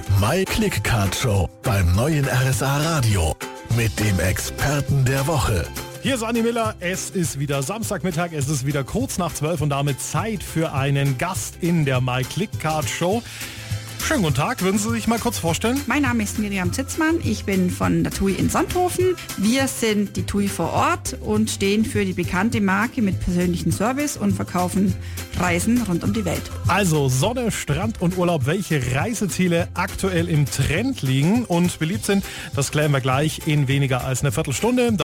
[0.00, 3.34] Die My Click Card Show beim neuen RSA Radio
[3.76, 5.66] mit dem Experten der Woche.
[6.02, 9.70] Hier ist Anni Miller, es ist wieder Samstagmittag, es ist wieder kurz nach 12 und
[9.70, 13.22] damit Zeit für einen Gast in der My Click Card Show.
[14.02, 15.80] Schönen guten Tag, würden Sie sich mal kurz vorstellen?
[15.86, 19.16] Mein Name ist Miriam Zitzmann, ich bin von der TUI in Sonthofen.
[19.36, 24.16] Wir sind die TUI vor Ort und stehen für die bekannte Marke mit persönlichem Service
[24.16, 24.94] und verkaufen
[25.40, 26.42] Reisen rund um die Welt.
[26.68, 32.24] Also Sonne, Strand und Urlaub, welche Reiseziele aktuell im Trend liegen und beliebt sind,
[32.54, 34.98] das klären wir gleich in weniger als eine Viertelstunde.